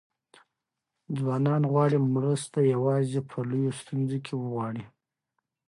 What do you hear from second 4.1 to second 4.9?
کې وغواړي.